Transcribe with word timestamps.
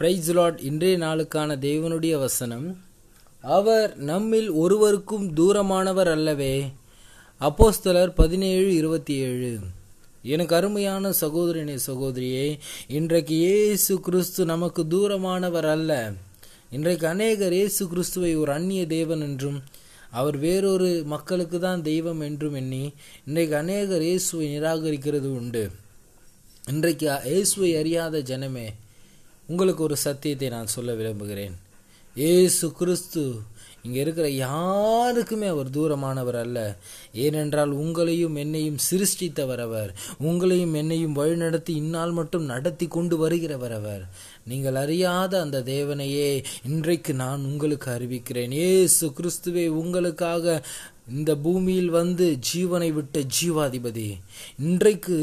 Price 0.00 0.28
lot 0.32 0.60
இன்றைய 0.60 0.98
நாளுக்கான 0.98 1.56
தேவனுடைய 1.64 2.18
வசனம். 2.18 2.80
அவர் 3.44 3.90
நம்மில் 4.10 4.50
ஒருவருக்கும் 4.50 5.26
தூரமானவர் 5.34 6.10
அல்லவே. 6.10 6.54
அப்போஸ்தலர் 7.40 8.12
பதினேழு 8.14 8.74
இருபத்தி 8.74 9.14
ஏழு 9.14 9.58
எனக்கு 10.22 10.54
அருமையான 10.54 11.12
சகோதரனே 11.20 11.76
சகோதரியே 11.86 12.58
இன்றைக்கு 12.86 13.34
இயேசு 13.34 14.00
கிறிஸ்து 14.00 14.44
நமக்கு 14.44 14.84
தூரமானவர் 14.84 15.68
அல்ல. 15.76 16.12
இன்றைக்கு 16.70 17.06
அநேகர் 17.06 17.52
இயேசு 17.52 17.88
கிறிஸ்துவை 17.88 18.34
ஒரு 18.36 18.52
அந்நிய 18.52 18.86
தேவன் 18.86 19.20
என்றும் 19.20 19.62
அவர் 20.10 20.36
வேறொரு 20.36 21.02
மக்களுக்கு 21.06 21.60
தான் 21.60 21.82
தெய்வம் 21.82 22.20
என்றும் 22.20 22.54
எண்ணி 22.54 22.84
இன்றைக்கு 23.26 23.56
அநேகர் 23.56 24.02
இயேசுவை 24.02 24.46
நிராகரிக்கிறது 24.58 25.30
உண்டு. 25.40 25.70
இன்றைக்கு 26.68 27.18
இயேசுவை 27.24 27.76
அறியாத 27.76 28.18
ஜனமே 28.18 28.68
உங்களுக்கு 29.50 29.82
ஒரு 29.82 29.96
சத்தியத்தை 29.96 30.48
நான் 30.48 30.74
சொல்ல 30.76 30.92
விரும்புகிறேன். 30.94 31.56
ஏசு 32.16 32.66
கிறிஸ்து 32.72 33.22
இங்கே 33.82 34.00
இருக்கிற 34.00 34.26
யாருக்குமே 34.30 35.46
அவர் 35.46 35.68
தூரமானவர் 35.70 36.38
அல்ல. 36.38 36.58
ஏனென்றால் 37.14 37.72
உங்களையும் 37.72 38.36
என்னையும் 38.36 38.76
சிருஷ்டித்தவர் 38.90 39.62
அவர். 39.66 39.90
உங்களையும் 40.22 40.74
என்னையும் 40.74 41.16
வழிநடத்தி 41.16 41.74
இந்நாள் 41.82 42.10
மட்டும் 42.10 42.44
நடத்தி 42.44 42.88
கொண்டு 42.88 43.16
வருகிறவர் 43.22 43.74
அவர். 43.74 44.02
நீங்கள் 44.44 44.74
அறியாத 44.74 45.40
அந்த 45.40 45.60
தேவனையே 45.60 46.30
இன்றைக்கு 46.68 47.14
நான் 47.14 47.44
உங்களுக்கு 47.44 47.90
அறிவிக்கிறேன். 47.90 48.54
ஏசு 48.70 49.08
கிறிஸ்துவே 49.08 49.66
உங்களுக்காக 49.82 50.62
இந்த 51.16 51.30
பூமியில் 51.44 51.90
வந்து 51.90 52.26
ஜீவனை 52.48 52.88
விட்ட 52.92 53.18
ஜீவாதிபதி. 53.36 54.08
இன்றைக்கு 54.58 55.18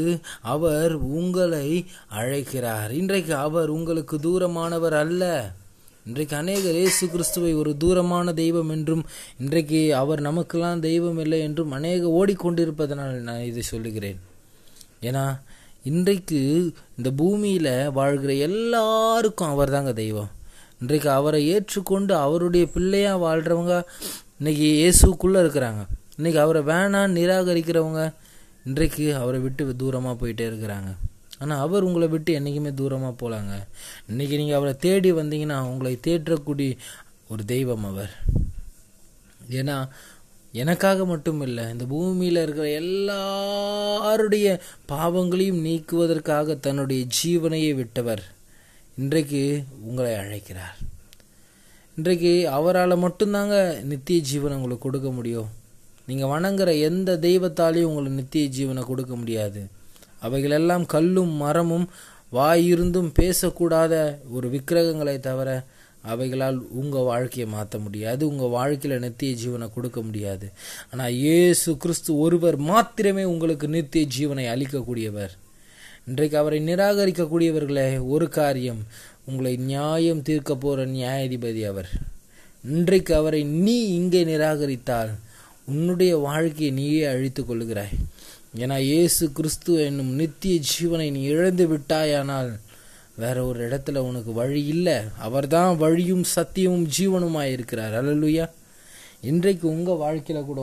அவர் 0.54 0.94
உங்களை 1.18 1.68
அழைக்கிறார். 2.08 2.90
இன்றைக்கு 3.00 3.34
அவர் 3.34 3.68
உங்களுக்கு 3.68 4.16
தூரமானவர் 4.18 4.96
அல்ல. 5.04 5.24
இன்றைக்கு 6.06 6.36
அநேகர் 6.36 6.78
இயேசு 6.80 7.04
கிறிஸ்துவை 7.08 7.54
ஒரு 7.54 7.76
தூரமான 7.76 8.32
தெய்வம் 8.32 8.70
என்றும் 8.76 9.04
இன்றைக்கு 9.38 9.80
அவர் 9.94 10.20
நமக்கெல்லாம் 10.20 10.80
தெய்வம் 10.80 11.18
இல்லை 11.18 11.40
என்றும் 11.40 11.70
அநேக 11.70 12.08
ஓடிக்கொண்டிருப்பதனால் 12.18 13.18
நான் 13.28 13.48
இதை 13.50 13.62
சொல்லுகிறேன். 13.62 14.20
ஏன்னா 15.02 15.26
இன்றைக்கு 15.82 16.40
இந்த 16.96 17.10
பூமியில் 17.16 17.72
வாழ்கிற 17.90 18.32
எல்லாருக்கும் 18.48 19.48
அவர் 19.48 19.70
தாங்க 19.70 19.92
தெய்வம். 19.92 20.30
இன்றைக்கு 20.80 21.10
அவரை 21.10 21.40
ஏற்றுக்கொண்டு 21.48 22.12
அவருடைய 22.14 22.66
பிள்ளையாக 22.66 23.22
வாழ்கிறவங்க 23.26 23.76
இன்னைக்கு 24.40 24.66
இயேசுக்குள்ளே 24.80 25.38
இருக்கிறாங்க. 25.44 25.82
இன்னைக்கு 26.16 26.38
அவரை 26.42 26.60
வேணான்னு 26.68 27.16
நிராகரிக்கிறவங்க 27.18 28.02
இன்றைக்கு 28.68 29.04
அவரை 29.20 29.38
விட்டு 29.44 29.62
தூரமாக 29.80 30.14
போயிட்டே 30.20 30.44
இருக்கிறாங்க. 30.50 30.90
ஆனால் 31.42 31.62
அவர் 31.64 31.86
உங்களை 31.88 32.06
விட்டு 32.12 32.30
என்றைக்குமே 32.38 32.70
தூரமாக 32.80 33.14
போகலாங்க 33.20 33.54
இன்றைக்கி 34.10 34.34
நீங்கள் 34.40 34.58
அவரை 34.58 34.74
தேடி 34.84 35.10
வந்தீங்கன்னா 35.18 35.56
உங்களை 35.70 35.92
தேற்றக்கூடிய 36.06 36.76
ஒரு 37.32 37.44
தெய்வம் 37.52 37.86
அவர். 37.90 38.12
ஏன்னா 39.60 39.76
எனக்காக 40.54 41.06
மட்டும் 41.12 41.40
இல்லை 41.46 41.64
இந்த 41.72 41.86
பூமியில் 41.92 42.42
இருக்கிற 42.44 42.68
எல்லாருடைய 42.82 44.46
பாவங்களையும் 44.92 45.64
நீக்குவதற்காக 45.66 46.56
தன்னுடைய 46.66 47.02
ஜீவனையே 47.18 47.72
விட்டவர் 47.80 48.22
இன்றைக்கு 49.02 49.42
உங்களை 49.88 50.14
அழைக்கிறார். 50.22 50.78
இன்றைக்கு 51.98 52.32
அவரால் 52.56 53.02
மட்டும்தாங்க 53.04 53.54
நித்திய 53.90 54.18
ஜீவனை 54.30 54.56
உங்களுக்கு 54.58 54.84
கொடுக்க 54.84 55.08
முடியும். 55.16 55.48
நீங்கள் 56.08 56.30
வணங்குற 56.32 56.70
எந்த 56.88 57.16
தெய்வத்தாலையும் 57.24 57.88
உங்களுக்கு 57.90 58.18
நித்திய 58.20 58.48
ஜீவனை 58.56 58.82
கொடுக்க 58.90 59.14
முடியாது. 59.22 59.60
அவைகளெல்லாம் 60.26 60.84
கல்லும் 60.92 61.32
மரமும் 61.40 61.86
வாயிருந்தும் 62.38 63.10
பேசக்கூடாத 63.20 63.94
ஒரு 64.36 64.46
விக்கிரகங்களை 64.54 65.16
தவிர 65.26 65.48
அவைகளால் 66.12 66.60
உங்கள் 66.82 67.08
வாழ்க்கையை 67.10 67.48
மாற்ற 67.56 67.78
முடியாது. 67.86 68.22
உங்கள் 68.30 68.54
வாழ்க்கையில் 68.58 69.04
நித்திய 69.06 69.32
ஜீவனை 69.42 69.68
கொடுக்க 69.76 70.00
முடியாது. 70.08 70.48
ஆனால் 70.92 71.18
இயேசு 71.24 71.76
கிறிஸ்து 71.84 72.10
ஒருவர் 72.26 72.58
மாத்திரமே 72.70 73.26
உங்களுக்கு 73.34 73.68
நித்திய 73.76 74.06
ஜீவனை 74.18 74.46
அளிக்கக்கூடியவர். 74.54 75.34
இன்றைக்கு 76.06 76.36
அவரை 76.38 76.58
நிராகரிக்கக்கூடியவர்களே 76.60 78.06
ஒரு 78.06 78.28
காரியம் 78.28 78.80
உங்களை 79.24 79.56
நியாயம் 79.56 80.22
தீர்க்க 80.22 80.54
போகிற 80.56 80.86
நியாயாதிபதி 80.86 81.62
அவர். 81.66 81.88
இன்றைக்கு 82.64 83.14
அவரை 83.14 83.44
நீ 83.44 83.76
இங்கே 83.88 84.24
நிராகரித்தால் 84.24 85.10
உன்னுடைய 85.66 86.16
வாழ்க்கையை 86.16 86.70
நீயே 86.70 87.06
அழித்து 87.06 87.42
கொள்கிறாய் 87.44 87.94
ஏன்னா 88.58 88.76
இயேசு 88.78 89.32
கிறிஸ்து 89.32 89.72
என்னும் 89.84 90.12
நித்திய 90.14 90.60
ஜீவனை 90.70 91.10
நீ 91.10 91.22
இழந்து 91.22 91.66
விட்டாயானால் 91.66 92.50
வேற 93.16 93.44
ஒரு 93.44 93.68
இடத்துல 93.68 93.96
உனக்கு 93.96 94.32
வழி 94.32 94.66
இல்லை. 94.66 94.96
அவர்தான் 95.18 95.76
வழியும் 95.76 96.24
சத்தியமும் 96.36 96.86
ஜீவனுமாக 96.98 97.52
இருக்கிறார். 97.54 97.94
அல்லலுயா. 98.00 98.46
இன்றைக்கு 99.20 99.68
உங்கள் 99.68 99.96
வாழ்க்கையில் 99.96 100.44
கூட 100.44 100.62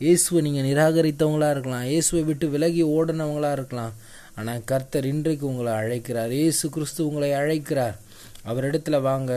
இயேசுவை 0.00 0.40
நீங்கள் 0.42 0.66
நிராகரித்தவங்களா 0.70 1.50
இருக்கலாம் 1.50 1.84
இயேசுவை 1.84 2.22
விட்டு 2.24 2.48
விலகி 2.48 2.82
ஓடினவங்களா 2.84 3.52
இருக்கலாம் 3.52 3.92
ஆனால் 4.36 4.64
கர்த்தர் 4.64 5.06
இன்றைக்கு 5.06 5.46
உங்களை 5.46 5.72
அழைக்கிறார். 5.72 6.32
இயேசு 6.40 6.68
கிறிஸ்து 6.68 7.00
உங்களை 7.08 7.32
அழைக்கிறார். 7.32 7.96
அவரிடத்துல 8.50 9.00
வாங்க 9.00 9.32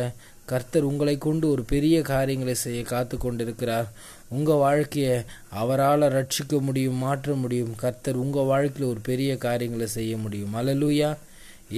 கர்த்தர் 0.46 0.84
உங்களை 0.84 1.18
கொண்டு 1.18 1.46
ஒரு 1.50 1.64
பெரிய 1.64 1.96
காரியங்களை 2.02 2.56
செய்ய 2.56 2.82
காத்து 2.84 3.16
கொண்டிருக்கிறார். 3.18 3.88
உங்கள் 4.30 4.62
வாழ்க்கையை 4.66 5.16
அவரால் 5.62 6.06
ரட்சிக்க 6.18 6.60
முடியும் 6.60 7.02
மாற்ற 7.06 7.34
முடியும். 7.34 7.74
கர்த்தர் 7.76 8.22
உங்கள் 8.24 8.50
வாழ்க்கையில் 8.52 8.92
ஒரு 8.92 9.00
பெரிய 9.00 9.32
காரியங்களை 9.38 9.88
செய்ய 9.88 10.18
முடியும். 10.18 10.56
அலலூயா 10.56 11.10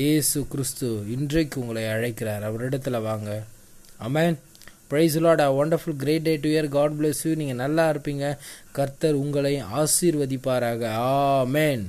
ஏசு 0.10 0.40
கிறிஸ்து 0.48 0.88
இன்றைக்கு 1.16 1.58
உங்களை 1.62 1.86
அழைக்கிறார். 1.88 2.44
அவரிடத்துல 2.50 3.02
வாங்க. 3.02 3.44
Amen 4.08 4.38
praise 4.92 5.16
lord 5.24 5.46
a 5.46 5.52
wonderful 5.62 6.00
great 6.04 6.28
day 6.28 6.36
to 6.44 6.50
year 6.50 6.68
God 6.68 6.96
bless 7.00 7.24
you 7.24 7.34
நீங்கள் 7.42 7.62
நல்லா 7.64 7.86
இருப்பீங்க. 7.92 8.26
கர்த்தர் 8.72 9.22
உங்களை 9.24 9.54
ஆசீர்வதிப்பாராக. 9.82 10.84
ஆ 10.84 11.44
மேன் 11.44 11.84